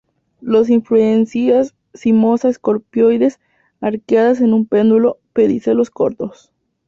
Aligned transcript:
Las 0.41 0.71
inflorescencias 0.71 1.75
cimosa-escorpioides; 1.93 3.39
arqueadas 3.81 4.41
en 4.41 4.65
pedúnculo; 4.65 5.19
pedicelos 5.31 5.91
cortos. 5.91 6.51